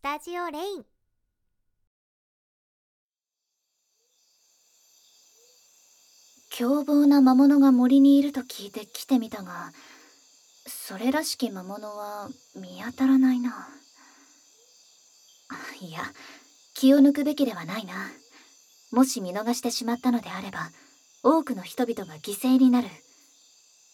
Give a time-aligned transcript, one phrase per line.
[0.00, 0.84] スタジオレイン。
[6.48, 9.72] 凶暴な魔物が森にいると聞いて来てみたが
[10.66, 13.68] それらしき魔物は見当たらないな。
[15.82, 16.00] いや
[16.72, 17.92] 気を抜くべきではないな。
[18.92, 20.70] もし見逃してしまったのであれば
[21.22, 22.88] 多くの人々が犠牲になる。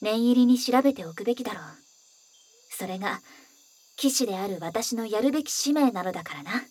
[0.00, 1.62] 念入りに調べておくべきだろう。
[2.70, 3.18] それが
[3.96, 6.58] 騎士である私のやるべき使命なのだからな。
[6.58, 6.62] ん？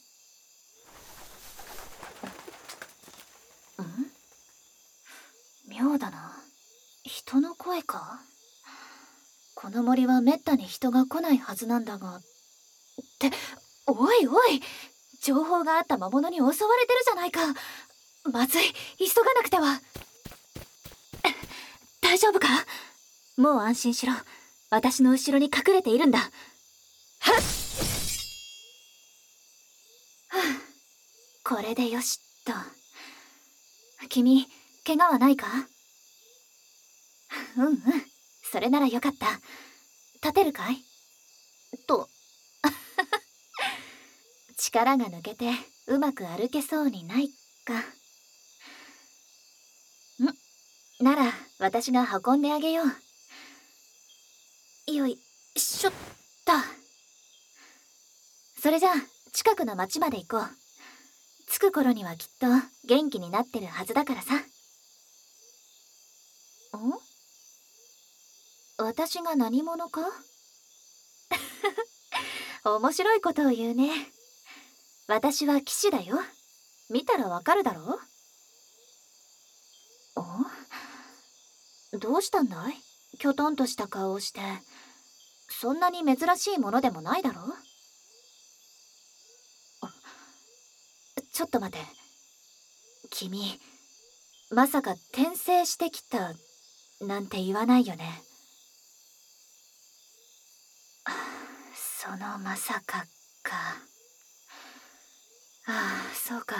[5.68, 6.32] 妙だな。
[7.04, 8.22] 人の声か？
[9.56, 12.18] この森はめったに人が来ないはずなんだが。
[12.18, 12.22] っ
[13.20, 13.32] て、
[13.88, 14.62] おいおい
[15.22, 16.68] 情報があった魔物に襲われてる
[17.06, 17.42] じゃないか。
[18.32, 18.64] まずい、
[19.00, 19.82] 急がなくては。
[22.02, 22.48] 大丈夫か？
[23.38, 24.14] もう安心しろ。
[24.70, 26.20] 私の後ろに隠れているんだ。
[31.48, 34.08] これでよしっと。
[34.10, 34.48] 君、
[34.86, 35.48] 怪我はないか？
[37.58, 37.78] うんうん、
[38.52, 39.28] それならよかった。
[40.24, 40.84] 立てるかい？
[41.88, 42.10] と、
[44.58, 45.52] 力が抜けて
[45.88, 47.30] うまく歩けそうにない
[47.64, 47.80] か。
[50.20, 51.04] ん？
[51.04, 52.84] なら私が運んであげよ
[54.88, 54.92] う。
[54.92, 55.20] よい
[55.56, 55.94] しょっ
[56.44, 56.85] と。
[58.66, 58.94] それじゃあ
[59.32, 60.42] 近くの町まで行こう。
[61.48, 62.48] 着く頃にはきっと
[62.88, 64.38] 元気になってるはずだからさ。
[64.38, 64.42] ん？
[68.80, 70.02] 私が何者か？
[72.66, 73.92] 面白いことを言うね。
[75.06, 76.18] 私は騎士だよ。
[76.90, 78.00] 見たらわかるだろ？
[82.00, 82.82] どうしたんだい？
[83.20, 84.42] きょとんとした顔をして。
[85.52, 87.44] そんなに珍しいものでもないだろ？
[87.44, 87.75] う
[91.36, 91.80] ちょっと待て。
[93.10, 93.60] 君
[94.52, 96.32] まさか転生してきた
[97.02, 98.22] なんて言わないよね。
[101.76, 103.00] そのまさか
[103.44, 103.58] か。
[105.68, 105.72] あ
[106.10, 106.56] あそうか。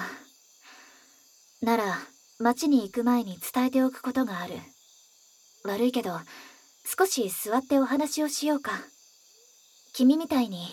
[1.62, 1.98] なら
[2.40, 4.56] 町に行く前に伝えておくことがある。
[5.64, 6.20] 悪いけど
[6.84, 8.72] 少し座ってお話をしようか。
[9.94, 10.68] 君みたいに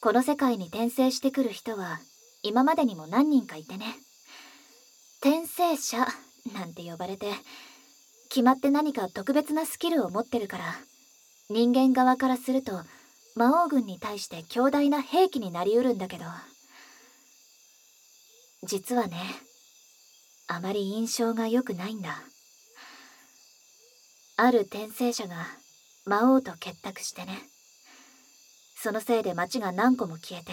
[0.00, 2.00] この世界に転生してくる人は
[2.46, 3.96] 今までにも何人かいてね。
[5.20, 6.06] 転生者
[6.54, 7.32] なんて呼ばれて
[8.28, 10.64] 決まって何か特別なスキルを持ってるから
[11.50, 12.82] 人間側からすると
[13.34, 16.24] 魔王軍に対して強大な兵器になりうるんだけど。
[18.62, 19.16] 実はね
[20.46, 22.22] あまり印象が良くないんだ。
[24.36, 25.34] ある転生者が
[26.04, 27.38] 魔王と結託してね
[28.76, 30.52] そのせいで町が何個も消えて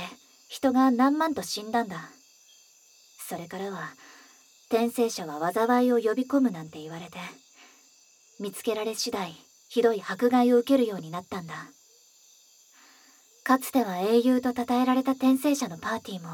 [0.54, 2.12] 人が何万と死んだんだ。
[3.28, 3.90] それからは
[4.70, 7.18] 転生者は災いを呼び込むなんて言われて
[8.40, 9.34] 見つけられ次第
[9.68, 11.56] ひどい迫害を受けるようになったんだ。
[13.44, 16.30] かつては英雄と称えられた転生者のパーティーも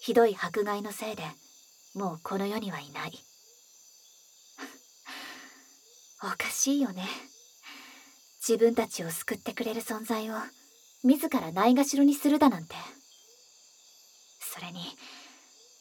[0.00, 1.24] ひどい迫害のせいで
[1.96, 3.18] もうこの世にはいない。
[6.22, 7.08] おかしいよね。
[8.48, 10.36] 自分たちを救ってくれる存在を
[11.02, 12.76] 自らないがしろにするだなんて。
[14.52, 14.80] それに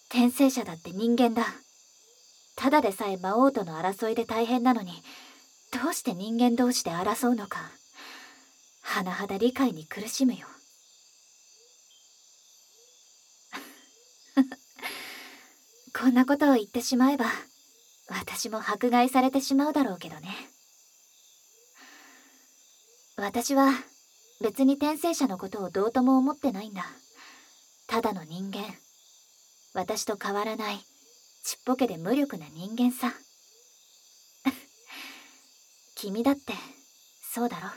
[0.09, 1.43] 転生者だって人間だ。
[2.55, 4.91] ただでさえ魔王との争いで大変なのに
[5.71, 7.71] どうして人間同士で争うのか。
[8.83, 10.47] 甚だ理解に苦しむよ。
[15.99, 17.25] こんなことを言ってしまえば
[18.07, 20.29] 私も迫害されてしまうだろうけどね。
[23.15, 23.71] 私は
[24.41, 26.85] 別に転生者のことをどうとも思ってないんだ。
[27.89, 28.61] ただの人間。
[29.73, 30.77] 私と変わらない。
[31.43, 33.11] ちっぽけで無力な人間さ。
[35.95, 36.53] 君だって
[37.33, 37.69] そうだろ。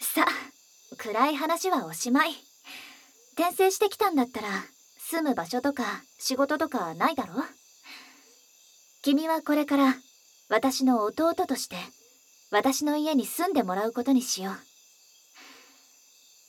[0.00, 0.26] さ
[0.96, 2.32] 暗い話はおしまい。
[3.34, 4.48] 転生してきたんだったら
[4.98, 7.44] 住む場所とか仕事とかないだろ。
[9.02, 9.96] 君はこれから
[10.48, 11.76] 私の弟として
[12.50, 14.73] 私の家に住んでもらうことにしよう。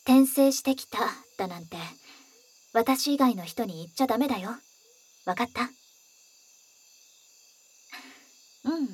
[0.08, 1.00] 転生してきた
[1.38, 1.78] だなんて。
[2.74, 4.50] 私以外の人に言っちゃダメだよ。
[5.26, 5.70] わかった？
[8.66, 8.90] うんうん。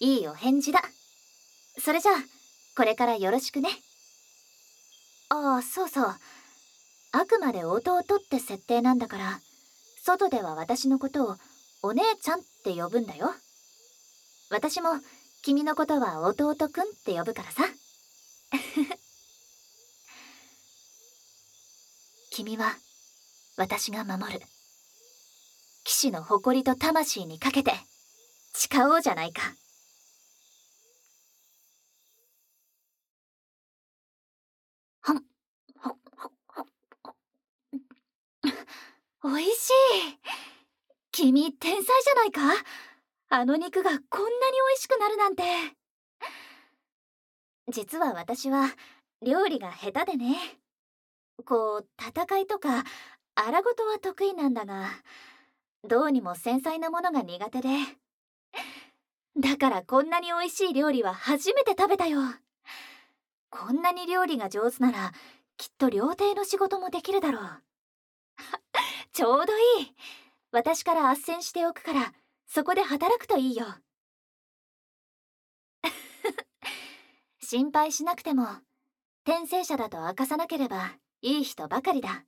[0.00, 0.82] いいお返事だ。
[1.78, 2.14] それじゃあ
[2.76, 3.70] これからよろしくね。
[5.30, 6.14] ああそうそう。
[7.12, 9.40] あくまで弟って設定なんだから
[10.02, 11.36] 外では私のことを
[11.82, 13.32] お姉ちゃんって呼ぶんだよ。
[14.50, 14.90] 私も
[15.42, 17.62] 君のことは弟くんって呼ぶからさ。
[22.38, 22.76] 君は
[23.56, 24.40] 私が守る。
[25.82, 27.72] 騎士の誇りと魂にかけて
[28.54, 29.42] 誓おうじゃないか。
[35.00, 35.16] はん
[35.80, 36.28] ほほ
[37.02, 37.14] ほ
[39.24, 39.72] おい しい。
[41.10, 42.40] 君天才じゃないか？
[43.30, 45.42] あの肉がこんなに美味しくなるなんて。
[47.72, 48.68] 実は私は
[49.22, 50.60] 料理が下手でね。
[51.48, 52.84] こう戦いとか
[53.34, 54.90] 荒事は得意なんだが
[55.88, 57.68] どうにも繊細なものが苦手で。
[59.40, 62.20] だからこんなに美味しい料理は初めて食べたよ。
[63.48, 65.12] こんなに料理が上手なら
[65.56, 67.62] きっと料亭の仕事もできるだろう。
[69.12, 69.94] ちょうどいい。
[70.50, 72.12] 私から斡旋しておくから
[72.46, 73.64] そこで働くといいよ。
[77.40, 78.44] 心配しなくても
[79.24, 80.98] 転生者だと明かさなければ。
[81.22, 82.24] いい人ばかりだ。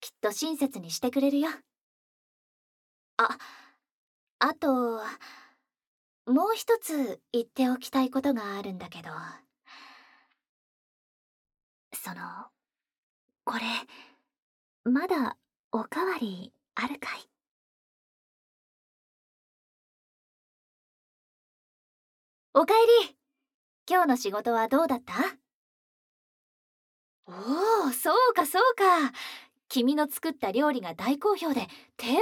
[0.00, 1.50] きっと親切にしてくれるよ。
[3.16, 3.38] あ
[4.38, 5.00] あと
[6.26, 9.10] もう一つ言っておきたいことがあるんだけど。
[11.94, 12.20] その
[13.44, 13.62] これ
[14.84, 15.36] まだ
[15.72, 17.28] おかわりあるかい？
[22.54, 23.16] おかえり。
[23.88, 25.14] 今日の仕事はどうだった？
[27.26, 29.12] おおそうかそうか。
[29.68, 32.14] 君の作った料理が大好評で定番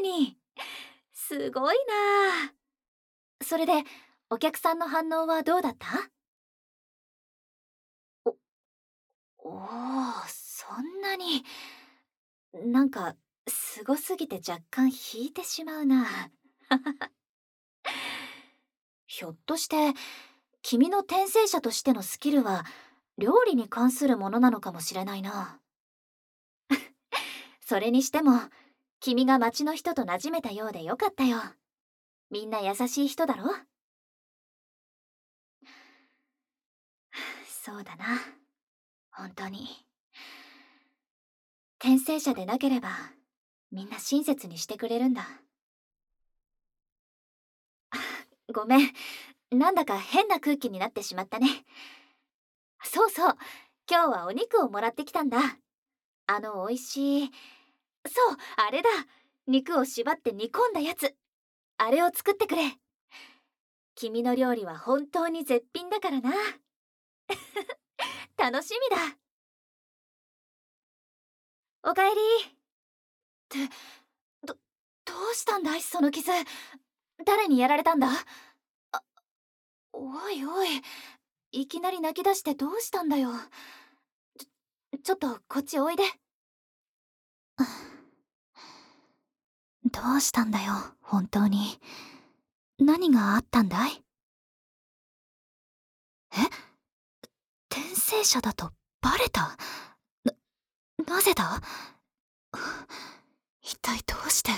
[0.02, 0.38] ニューに。
[1.12, 2.52] すごいな。
[3.42, 3.84] それで
[4.28, 6.10] お客さんの反応はどうだった？
[8.24, 9.58] おお
[10.28, 11.44] そんなに。
[12.52, 13.16] なんか
[13.48, 16.30] すごすぎて若干引いてしまうな。
[19.06, 19.94] ひょっとして
[20.62, 22.64] 君の転生者としてのスキルは
[23.20, 25.60] 料理に関するものなのかもしれないな。
[27.60, 28.32] それにしても
[28.98, 31.38] 君が町の人と馴染めたようでよかったよ。
[32.30, 33.44] みんな優しい人だろ？
[37.46, 38.18] そうだな。
[39.10, 39.68] 本当に。
[41.78, 42.90] 転生者でなければ
[43.70, 45.42] みんな親切にしてくれるんだ。
[48.52, 48.94] ごめん。
[49.50, 51.66] なんだか変な空気になってしまったね。
[52.82, 53.34] そうそう。
[53.90, 55.38] 今日はお肉をもらってきたんだ。
[56.26, 57.30] あの美味しい。
[58.06, 58.88] そうあれだ。
[59.46, 61.14] 肉を縛って煮込んだやつ。
[61.78, 62.62] あれを作ってくれ。
[63.94, 66.30] 君の料理は本当に絶品だからな。
[68.36, 69.16] 楽しみだ。
[71.82, 72.20] おかえり。
[72.44, 73.74] って
[74.46, 74.54] ど
[75.04, 76.30] どうしたんだいその傷。
[77.24, 78.08] 誰にやられたんだ。
[79.92, 80.68] おいおい。
[81.52, 83.30] いきなり泣き出してどうしたんだよ。
[84.38, 86.02] ちょちょっとこっちおいで。
[89.90, 91.78] どうしたんだよ本当に。
[92.78, 94.04] 何があったんだい？
[96.32, 96.36] え？
[97.68, 99.56] 転生者だとバレた？
[100.24, 100.32] な
[101.06, 101.60] なぜだ？
[103.60, 104.52] 一体どうして？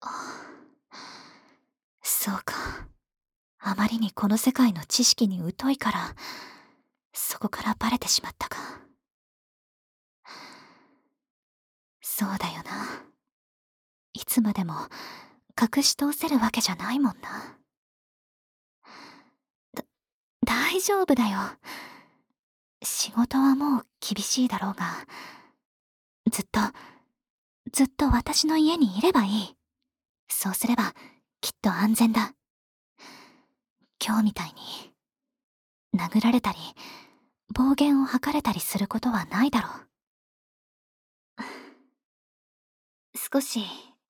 [0.00, 0.08] あ
[2.02, 2.54] そうか。
[3.64, 6.14] あまりにこの世界の知識に疎いから
[7.12, 8.58] そこからバレてしまったか。
[12.00, 13.04] そうだよな。
[14.14, 14.74] いつまでも
[15.60, 17.56] 隠し通せるわけじゃないもんな。
[19.74, 19.84] だ
[20.44, 21.38] 大丈夫だよ。
[22.82, 25.06] 仕事はもう厳しいだろうが
[26.30, 26.60] ずっと
[27.72, 29.56] ずっと私の家にいればいい。
[30.28, 30.94] そうすれば
[31.40, 32.34] きっと安全だ。
[34.04, 34.52] 今日みたいに
[35.96, 36.58] 殴られたり
[37.54, 39.72] 暴言を吐かれたりすることはないだろう。
[43.16, 43.60] 少し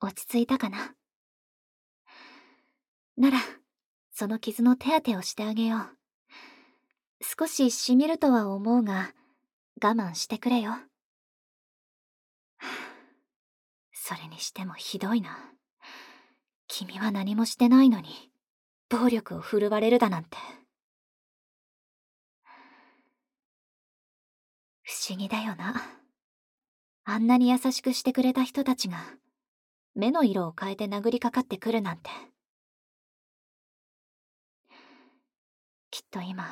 [0.00, 0.94] 落ち着いたかな。
[3.18, 3.38] なら
[4.14, 5.80] その傷の手当てをしてあげよう。
[7.20, 9.12] 少ししみるとは思うが
[9.82, 10.72] 我慢してくれよ。
[13.92, 15.36] それにしてもひどいな。
[16.66, 18.31] 君は何もしてないのに。
[18.92, 20.36] 暴力を振るわれるだなんて。
[24.82, 25.80] 不思議だよな。
[27.04, 28.98] あんなに優しくしてくれた人たちが
[29.94, 32.10] 目の色を変えて殴りかかってくるなんて。
[35.90, 36.44] きっと今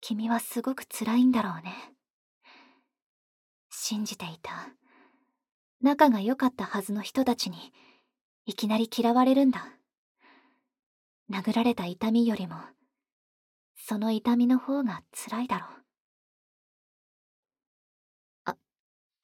[0.00, 1.74] 君はすごく辛いんだろうね。
[3.68, 4.52] 信じていた。
[5.82, 7.72] 仲が良かったはずの人たちに
[8.46, 9.75] いきなり嫌われるんだ。
[11.30, 12.56] 殴られた痛みよりも
[13.76, 15.86] その痛みの方が辛いだろう
[18.46, 18.56] あ、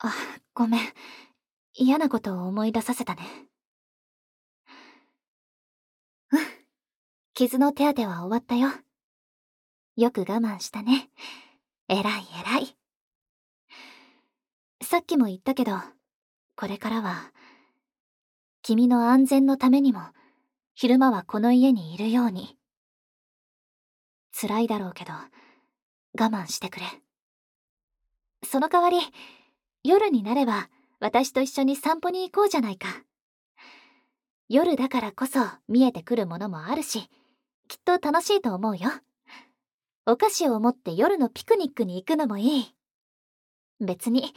[0.00, 0.12] あ
[0.52, 0.80] ごめん。
[1.74, 3.22] 嫌なことを思い出させたね。
[6.32, 6.40] うん。
[7.34, 8.68] 傷の手当ては終わったよ。
[9.96, 11.08] よく我慢したね。
[11.88, 12.76] えらいえらい。
[14.82, 15.72] さっきも言ったけど、
[16.56, 17.32] これからは、
[18.62, 20.00] 君の安全のためにも、
[20.74, 22.56] 昼間はこの家にいるように。
[24.34, 25.30] 辛いだろうけど、我
[26.14, 26.86] 慢してくれ。
[28.44, 28.98] その代わり、
[29.84, 30.68] 夜になれば
[31.00, 32.88] 私と一緒に散歩に行こうじゃないか。
[34.48, 37.08] 夜だからこそ見えてくるものもあるし、
[37.68, 38.90] きっと楽しいと思うよ。
[40.06, 42.74] お菓子を持って夜のピクニックに行くのもいい。
[43.80, 44.34] 別に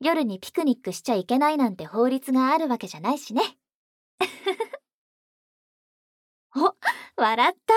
[0.00, 3.42] 夜にピクニックしちゃいけないなんて法律があるわけじゃないしね。
[6.54, 6.74] お、
[7.16, 7.74] 笑った。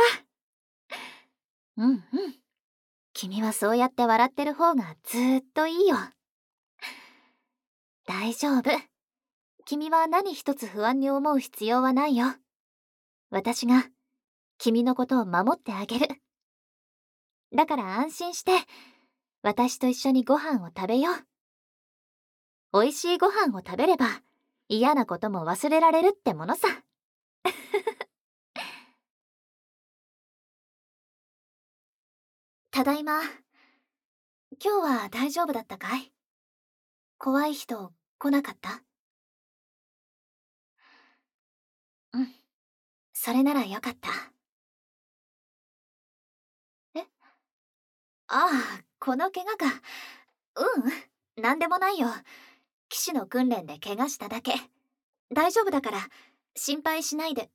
[1.77, 2.00] うんうん。
[3.13, 5.98] 君はそうやって笑ってる方がずっといいよ。
[8.05, 8.70] 大丈夫。
[9.65, 12.27] 君は何一つ不安に思う必要はないよ。
[13.32, 13.86] 私が
[14.58, 16.08] 君のことを守ってあげる。
[17.55, 18.51] だから安心して、
[19.41, 21.15] 私と一緒にご飯を食べよう。
[22.82, 24.08] 美味しいご飯を食べれば
[24.67, 26.67] 嫌なことも忘れられるってものさ。
[32.75, 33.22] ただいま。
[34.62, 36.12] 今日は大丈夫だったかい？
[37.17, 38.84] 怖い人来なかった？
[42.12, 42.36] うん。
[43.13, 44.10] それならよかった。
[46.96, 47.05] え？
[48.27, 48.50] ああ、
[49.00, 49.67] この怪我か。
[51.38, 52.10] うん、なんでもないよ。
[52.89, 54.53] 騎士の訓練で怪我しただけ。
[55.34, 56.00] 大丈夫だから、
[56.58, 57.50] 心配しないで。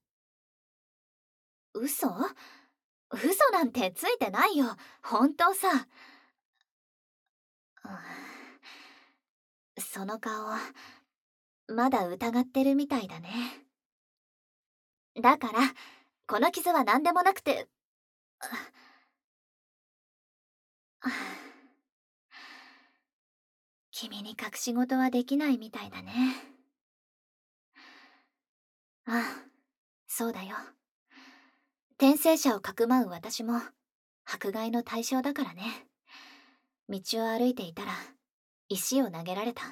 [1.75, 2.09] 嘘？
[3.13, 4.77] 嘘なんてついてないよ。
[5.03, 5.87] 本当さ。
[9.79, 10.47] その顔、
[11.69, 13.31] まだ疑ってるみたいだね。
[15.21, 15.61] だから、
[16.27, 17.69] この傷は何でもなくて、
[23.91, 26.13] 君に隠し事はできないみたいだね。
[29.07, 29.23] ああ、
[30.07, 30.57] そうだよ。
[32.03, 33.61] 転生者をかくまう私も、
[34.25, 35.87] 迫害の対象だからね。
[36.89, 37.93] 道を歩いていたら、
[38.71, 39.63] 石を投げられた。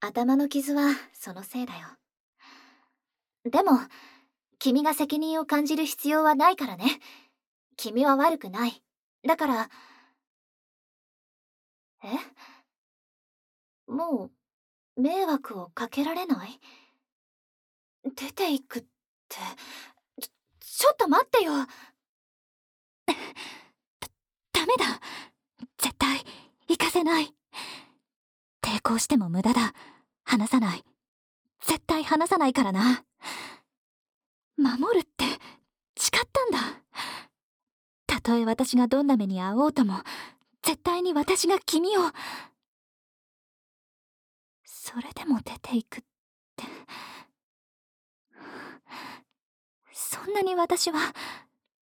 [0.00, 1.88] 頭の傷はそのせいだよ。
[3.44, 3.72] でも、
[4.58, 6.86] 君が責任を感じる必要はないからね。
[7.76, 8.82] 君は悪くない。
[9.28, 9.68] だから、
[12.04, 12.08] え？
[13.86, 14.30] も
[14.96, 16.58] う、迷惑をかけられない？
[18.14, 18.82] 出ていくっ
[19.28, 19.36] て、
[20.76, 21.52] ちょっと待ってよ。
[21.56, 21.64] だ、
[24.52, 25.00] ダメだ。
[25.78, 26.22] 絶対
[26.68, 27.34] 行かせない。
[28.60, 29.72] 抵抗しても無駄だ。
[30.24, 30.84] 離さない。
[31.64, 33.04] 絶対離さないからな。
[34.58, 35.24] 守るって
[35.98, 36.82] 誓ったんだ。
[38.06, 40.02] たとえ私がどんな目に遭おうとも
[40.60, 42.02] 絶対に私が君を。
[44.62, 46.00] それでも出ていくっ
[46.54, 46.64] て。
[49.98, 51.14] そんなに私は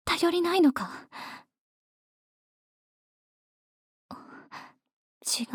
[0.04, 0.88] 頼りないのか？
[5.26, 5.46] 違う？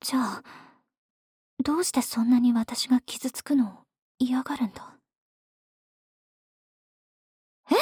[0.00, 0.42] じゃあ
[1.58, 3.72] どうしてそんなに私が傷つくのを
[4.20, 4.96] 嫌がるんだ？
[7.72, 7.74] え？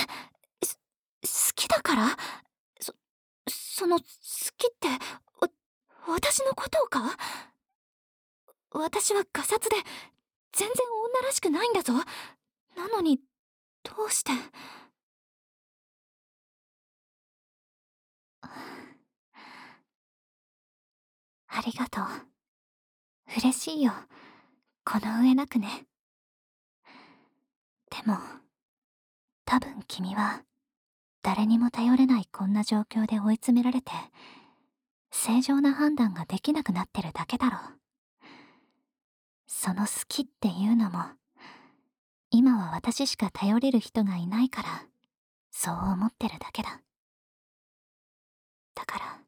[0.65, 2.17] す好きだから？
[2.81, 2.95] そ
[3.49, 4.05] その好
[4.57, 4.89] きって
[5.43, 5.51] わ
[6.09, 7.03] 私のことをか？
[8.71, 9.77] 私はガサツで
[10.57, 11.93] 全然女らしくないんだぞ。
[12.77, 13.21] なのに
[13.83, 14.33] どうして？
[21.49, 22.05] ありがとう。
[23.37, 23.93] 嬉しいよ。
[24.85, 25.87] この上なくね。
[27.91, 28.19] でも
[29.45, 30.43] 多分君は
[31.23, 33.93] 誰にも頼れないこんな状況で追い詰められて
[35.11, 37.84] 正常な判断ができなくなってるだけだろう。
[39.65, 41.05] その好きっていうのも
[42.31, 44.69] 今は私しか頼れる人がいないから
[45.51, 46.83] そう思ってるだけだ。
[48.75, 49.21] だから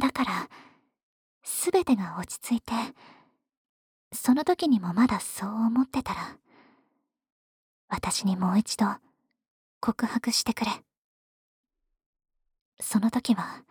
[0.00, 0.48] だから
[1.42, 2.72] 全てが落ち着いて
[4.12, 6.36] その時にもまだそう思ってたら
[7.88, 8.86] 私にもう一度
[9.80, 10.70] 告白してくれ。
[12.78, 13.64] その時は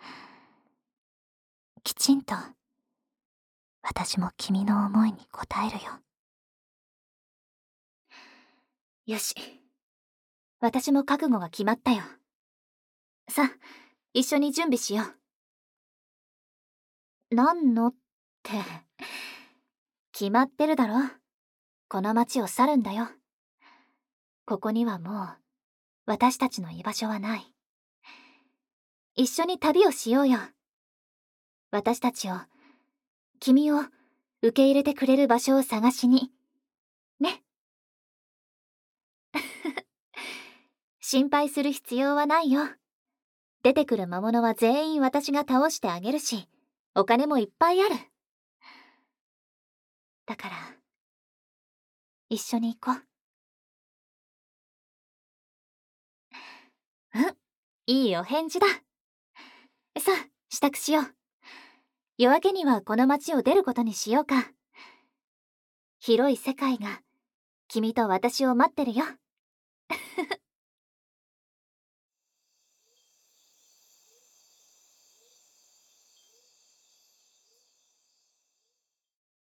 [1.86, 2.36] きちんと
[3.83, 5.91] 私も君の思いに応えるよ
[9.05, 9.35] よし
[10.59, 12.01] 私も覚悟が決まったよ
[13.29, 13.51] さあ
[14.13, 15.15] 一緒に準備しよう
[17.35, 17.93] 何のっ
[18.43, 18.51] て、
[20.11, 20.93] 決まってるだろ？
[21.89, 23.07] この町を去るんだよ。
[24.45, 25.27] ここにはもう、
[26.05, 27.55] 私たちの居場所はない。
[29.15, 30.37] 一緒に旅をしようよ。
[31.71, 32.35] 私たちを、
[33.43, 33.81] 君を
[34.41, 36.31] 受け入れてくれる場所を探しに。
[37.19, 37.43] ね。
[41.01, 42.62] 心配する必要はないよ。
[43.62, 46.47] 出てくる魔物は全員私が倒してあげるし、
[46.95, 47.95] お金もいっぱいある。
[50.25, 50.55] だから、
[52.29, 53.05] 一緒に行こう。
[57.19, 57.38] うん、
[57.88, 58.67] いいお返事だ。
[58.67, 58.73] さ
[60.13, 61.22] あ、支度しよう。
[62.17, 64.51] 夜明けにはこの街を出ることにしようか。
[66.00, 67.01] 広い世界が、
[67.67, 69.03] 君と私を待ってるよ。
[69.03, 69.15] は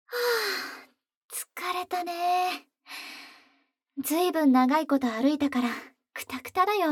[0.09, 0.87] あ
[1.31, 2.67] 疲れたね
[4.03, 5.69] ずいぶん長いこと歩いたから
[6.13, 6.91] くたくただよ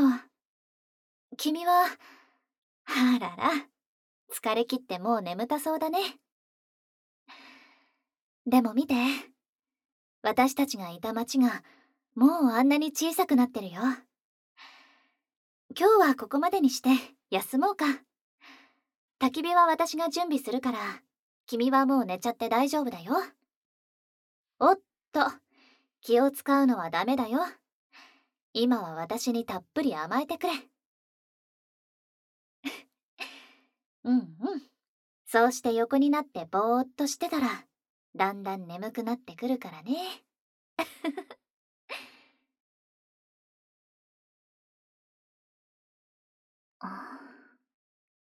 [1.36, 1.86] 君は
[2.86, 3.71] あらら
[4.32, 5.98] 疲れ切ってもう眠たそうだね。
[8.46, 8.94] でも見て。
[10.22, 11.62] 私たちがいた町が
[12.14, 13.80] もうあんなに小さくなってるよ。
[15.76, 16.90] 今日はここまでにして
[17.30, 17.86] 休もうか。
[19.20, 20.78] 焚き火は私が準備するから
[21.46, 23.14] 君はもう寝ちゃって大丈夫だよ。
[24.58, 24.78] おっ
[25.12, 25.20] と、
[26.00, 27.40] 気を使うのはダメだよ。
[28.52, 30.52] 今は私にたっぷり甘えてくれ。
[34.04, 34.26] うんうん。
[35.26, 37.66] そうして横になってぼーっとしてたら、
[38.16, 40.24] だんだん眠くなってくるからね。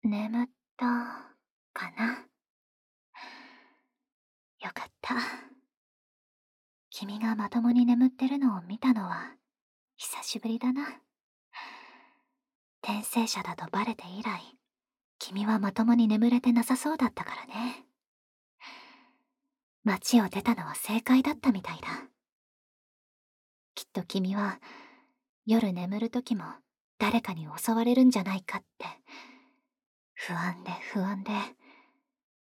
[0.04, 0.86] 眠った
[1.74, 2.26] かな？
[4.60, 5.16] よかった。
[6.90, 9.36] 君がまともに眠ってるのを見たのは
[9.96, 11.02] 久しぶりだな。
[12.84, 14.42] 転生者だとバレて以来、
[15.24, 17.86] 君はまともに眠れてなさそうだったからね。
[19.84, 21.88] 街を出たのは正解だったみたいだ。
[23.76, 24.60] きっと君は
[25.46, 26.46] 夜眠る時も
[26.98, 28.88] 誰かに襲われるんじゃないかって
[30.16, 31.32] 不安で不安で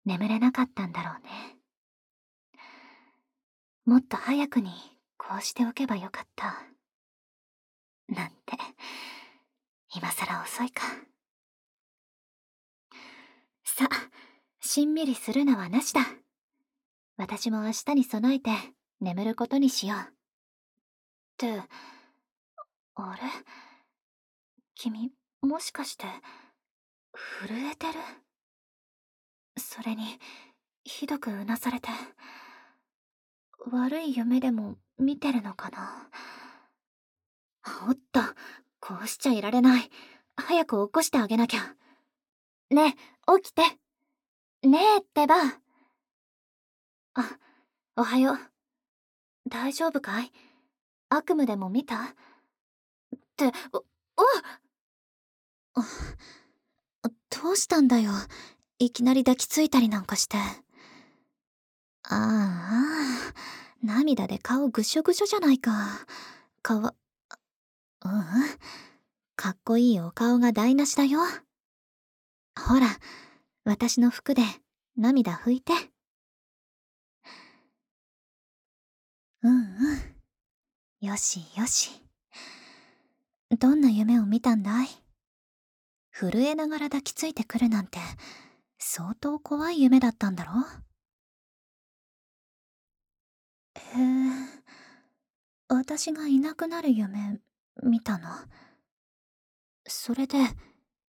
[0.05, 1.57] 眠れなかったんだろうね。
[3.85, 4.69] もっと早くに
[5.17, 6.63] こうしておけばよかった。
[8.07, 8.35] なんて、
[9.95, 10.83] 今更遅いか。
[13.77, 13.87] さ、
[14.77, 16.01] しんみりするのはなしだ。
[17.17, 18.51] 私も明日に備えて
[19.01, 19.99] 眠ることにしよう。
[19.99, 20.03] っ
[21.35, 21.63] て、
[22.93, 23.21] あれ？
[24.75, 25.09] 君、
[25.41, 26.05] もしかして、
[27.11, 27.93] 震えてる？
[29.57, 30.19] それに、
[30.83, 31.89] ひどくうなされて。
[33.71, 36.07] 悪い夢でも見てるのかな？
[37.89, 38.21] おっと、
[38.79, 39.89] こうしちゃいられない。
[40.35, 41.61] 早く起こしてあげなきゃ。
[42.69, 42.95] ね
[43.27, 43.63] え、起きて。
[44.63, 45.35] ねえってば。
[47.13, 47.37] あ、
[47.95, 48.39] おはよう。
[49.49, 50.31] 大丈夫かい？
[51.09, 52.03] 悪夢でも見た？
[52.03, 52.07] っ
[53.37, 53.83] て、お、お
[57.29, 58.11] どうしたんだよ。
[58.79, 60.37] いきなり抱きついたりなんかして。
[60.37, 63.33] ああ、
[63.83, 65.71] 涙で顔ぐしょぐしょじゃないか。
[66.61, 66.95] かわ、
[68.03, 68.23] うん、
[69.35, 71.19] かっこいいお顔が台無しだよ。
[72.59, 72.87] ほら、
[73.67, 74.43] 私の服で
[74.95, 75.73] 涙拭いて。
[79.43, 79.60] うんう
[81.03, 81.06] ん。
[81.06, 82.01] よしよし。
[83.60, 84.88] どんな夢を見たんだい？
[86.13, 87.99] 震えながら抱きついてくるなんて、
[88.80, 90.53] 相当怖い夢だったんだろ
[93.75, 94.32] へえ
[95.67, 97.41] 私がいなくなる夢
[97.84, 98.30] 見たの？
[99.86, 100.38] それで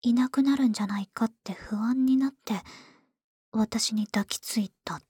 [0.02, 2.54] いなくなるんじゃないかって不安になって
[3.52, 5.02] 私に抱きついた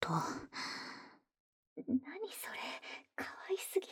[0.00, 0.10] と。
[1.76, 2.58] 何それ？
[3.16, 3.86] かわいすぎ。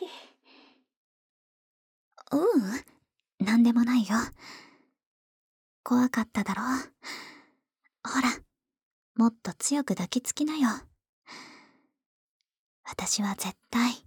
[2.31, 4.17] ううん何でもないよ。
[5.83, 6.61] 怖かっただろ。
[8.03, 8.29] ほら
[9.15, 10.69] もっと強く抱きつきなよ。
[12.83, 14.05] 私は絶対、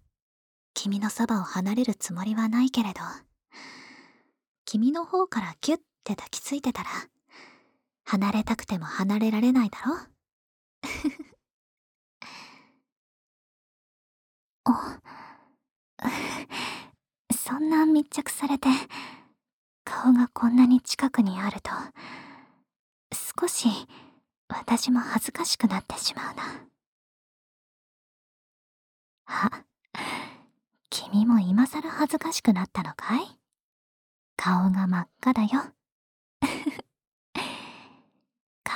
[0.73, 3.01] 君のそばを離れるつもりはないけれど、
[4.65, 6.89] 君の方からキュッって抱きついてたら、
[8.05, 9.95] 離れたくても離れられないだろ？
[14.67, 14.73] お、
[17.35, 18.69] そんな密着されて、
[19.85, 21.71] 顔がこんなに近くにあると、
[23.43, 23.69] 少し
[24.49, 26.43] 私も恥ずかしくなってしまうな。
[29.27, 29.65] あ、
[30.91, 33.39] 君も今更恥ずかしくなったのかい？
[34.37, 35.75] 顔が真っ赤だよ。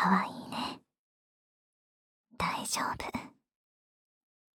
[0.04, 0.82] かわいいね。
[2.36, 3.08] 大丈夫。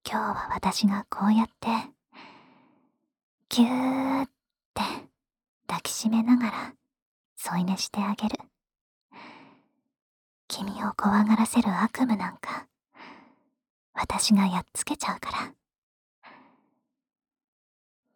[0.05, 1.69] 今日は私がこうやって、
[3.51, 4.27] ぎゅーっ
[4.75, 4.83] て
[5.69, 6.75] 抱きしめながら
[7.37, 8.41] 添い寝してあげる。
[10.49, 12.67] 君を怖がらせる悪夢なんか、
[13.95, 15.55] 私がやっつけちゃうから。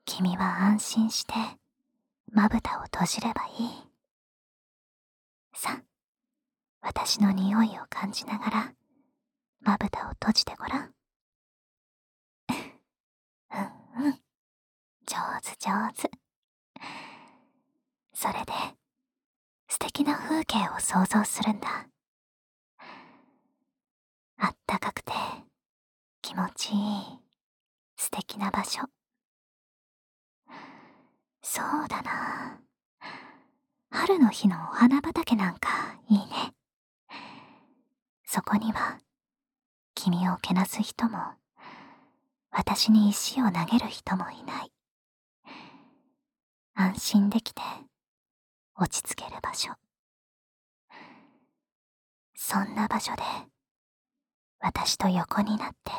[0.04, 1.34] 君は安心して、
[2.32, 3.70] まぶたを閉じればいい。
[5.54, 5.89] さあ、
[6.80, 8.74] 私の匂いを感じながら、
[9.60, 10.94] まぶたを閉じてごらん。
[13.98, 14.22] うんうん。
[15.06, 16.10] 上手上手。
[18.14, 18.52] それで、
[19.68, 21.88] 素敵な風景を想像するんだ。
[24.38, 25.12] あったかくて、
[26.22, 27.20] 気持ちいい、
[27.96, 28.82] 素敵な場所。
[31.42, 32.60] そうだな。
[33.90, 36.54] 春の日のお花畑なんかいいね。
[38.32, 39.00] そこには、
[39.96, 41.18] 君をけなす人も、
[42.52, 44.72] 私に石を投げる人もいない。
[46.74, 47.60] 安心できて、
[48.76, 49.72] 落ち着ける場所。
[52.36, 53.22] そんな場所で、
[54.60, 55.90] 私と横になって、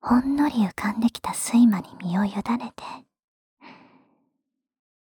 [0.00, 2.84] ほんのり浮かんできた睡魔に身を委ねて、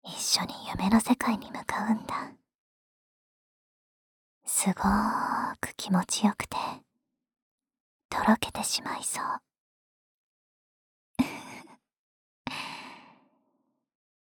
[0.05, 2.46] 一緒に夢の世界に向かうんだ。
[4.49, 6.57] すごーく気持ちよくて、
[8.09, 9.25] とろけてしまいそう。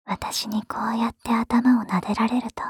[0.06, 2.63] 私にこうやって頭を撫でられると、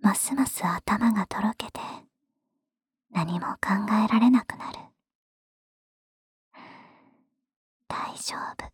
[0.00, 1.80] ますます頭がとろけて、
[3.10, 4.78] 何も考えられなくなる。
[7.86, 8.72] 大丈夫。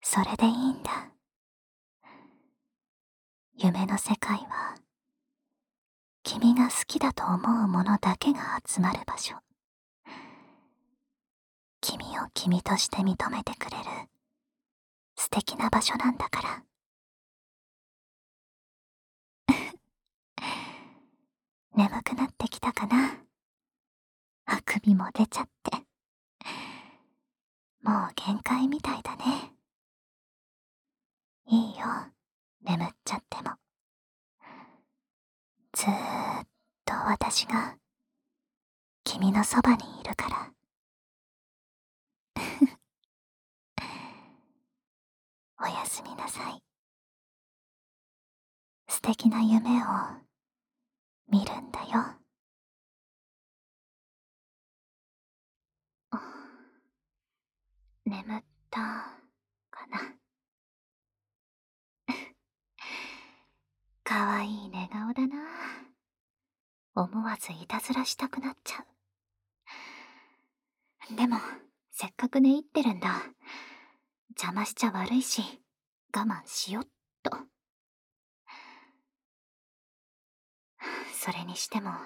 [0.00, 1.12] それでいいんだ。
[3.58, 4.85] 夢の世界は、
[6.28, 9.36] 君が好きだと思うものだけが集まる場所。
[11.80, 13.84] 君を君として認めてくれる
[15.14, 16.64] 素敵な場所なんだから。
[21.76, 23.24] 眠くなってきたかな
[24.46, 25.86] あくびも出ちゃって。
[27.82, 29.54] もう限界みたいだね。
[31.46, 31.86] いいよ。
[32.62, 33.56] 眠っちゃっても。
[35.76, 36.15] ずーっと
[37.08, 37.78] 私が
[39.04, 40.52] 君のそばにいるから。
[45.62, 46.60] おやすみなさい。
[48.88, 49.86] 素敵な夢を
[51.28, 52.18] 見るんだよ。
[58.04, 58.80] 眠った
[59.70, 60.16] かな。
[64.02, 65.85] かわいい寝顔だな。
[66.96, 68.84] 思わずいたずらしたくなっちゃ
[71.12, 71.16] う。
[71.16, 71.36] でも、
[71.92, 73.22] せっかく寝入ってるんだ。
[74.30, 75.42] 邪魔しちゃ悪いし、
[76.14, 76.88] 我慢しよっ
[77.22, 77.30] と。
[81.12, 82.04] それにしても、あ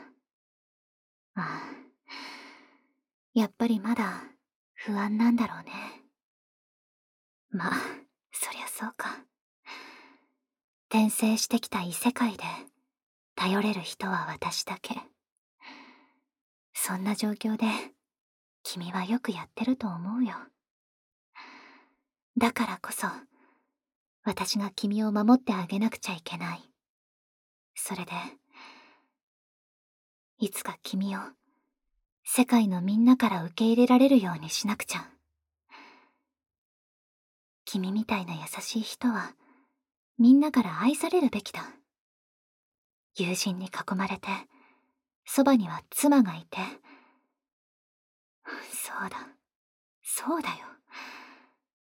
[1.37, 1.61] あ、
[3.33, 4.25] やっぱりまだ
[4.75, 5.73] 不安なんだろうね。
[7.51, 7.73] まあ、
[8.33, 9.25] そりゃそうか。
[10.89, 12.45] 転生してきた異世界で
[13.41, 14.95] 頼れる人は私だけ。
[16.75, 17.65] そんな状況で
[18.63, 20.35] 君はよくやってると思うよ。
[22.37, 23.07] だからこそ
[24.25, 26.71] 私が君を守ってあげなくちゃいけない。
[27.75, 28.13] それで、
[30.39, 31.21] いつか君を
[32.25, 35.09] 世界のみんなから受け入れられるようにしなくちゃ。
[37.65, 39.33] 君みたいな優しい人は
[40.19, 41.80] みんなから愛されるべきだ。
[43.17, 44.29] 友人に囲まれて、
[45.25, 46.59] そばには妻がいて。
[48.73, 49.29] そうだ。
[50.03, 50.57] そうだよ。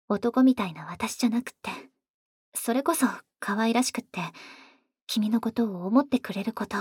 [0.07, 1.71] 男みたいな私じゃなくって、
[2.53, 3.07] それこそ
[3.39, 4.21] 可愛らしくって、
[5.07, 6.77] 君のことを思ってくれること、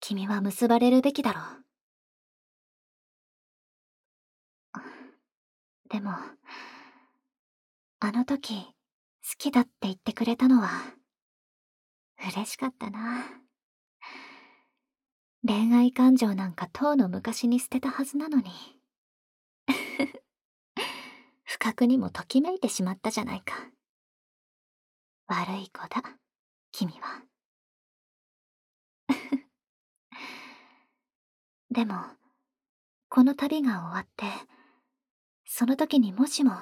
[0.00, 1.68] 君は結ばれるべきだろう。
[5.90, 6.12] でも、
[8.00, 8.72] あの時、好
[9.38, 10.68] きだって言ってくれたのは、
[12.20, 13.24] 嬉しかったな。
[15.46, 18.50] 恋愛感情なんかとうの昔に捨てたはずなのに。
[21.44, 23.54] 不覚にもときめいてしまったじゃないか。
[25.26, 26.02] 悪い子だ、
[26.72, 27.22] 君は。
[31.70, 31.94] でも
[33.08, 34.26] この旅が終わって
[35.46, 36.52] その時にもしも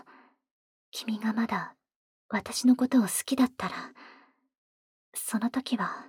[0.91, 1.77] 君がまだ
[2.29, 3.93] 私のことを好きだったら
[5.17, 6.07] その時は。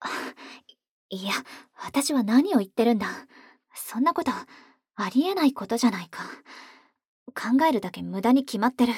[1.10, 1.32] いや
[1.84, 3.06] 私は何を言ってるんだ。
[3.74, 6.24] そんなことありえないことじゃないか。
[7.34, 8.92] 考えるだけ無駄に決まってる。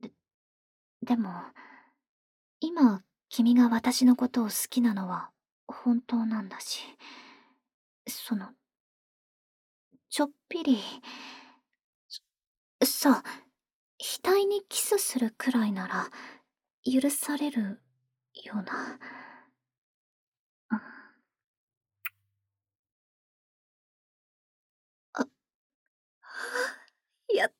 [0.00, 0.12] で
[1.02, 1.30] でも
[2.60, 5.30] 今君が私のことを好きなのは
[5.66, 6.80] 本当なんだし
[8.06, 8.48] その
[10.10, 10.78] ちょっぴり
[12.84, 13.22] そう。
[14.02, 16.06] 額にキスするくらいなら
[16.84, 17.80] 許される
[18.44, 18.98] ような、
[25.14, 25.26] あ
[27.32, 27.50] ややっ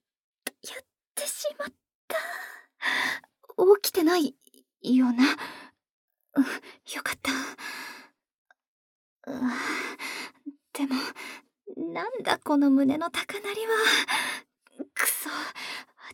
[1.14, 1.68] てしまっ
[2.08, 2.16] た
[3.80, 4.34] 起きてない
[4.82, 5.36] よなよ
[7.04, 7.30] かった
[10.72, 10.94] でも
[11.92, 13.76] なんだこの胸の高鳴りは
[14.94, 15.28] くそ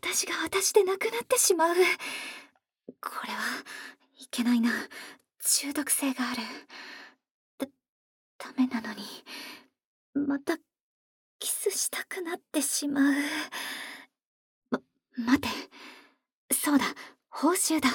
[0.01, 1.75] 私が私でなくなってしまう。
[1.75, 1.81] こ
[3.27, 3.65] れは
[4.17, 4.71] いけないな。
[5.45, 6.43] 中毒性がある。
[7.59, 7.67] だ
[8.39, 9.03] ダメなのに。
[10.15, 10.57] また
[11.41, 13.15] キスしたくなってしまう。
[14.71, 14.81] ま
[15.19, 15.49] 待て。
[16.55, 16.85] そうだ。
[17.29, 17.89] 報酬だ。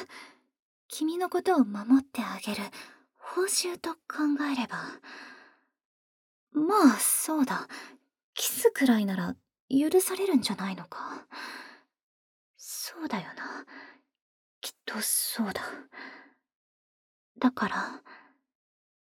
[0.90, 2.64] 君のことを守ってあげる。
[3.18, 3.98] 報酬と考
[4.52, 4.78] えれば。
[6.52, 7.70] まあそうだ。
[8.34, 9.36] キスくらいなら
[9.70, 11.26] 許されるんじゃないのか？
[12.86, 13.66] そうだよな
[14.60, 15.62] きっとそうだ
[17.40, 18.02] だから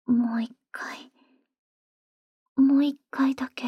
[0.06, 1.12] もう一回
[2.56, 3.66] もう一回だけ。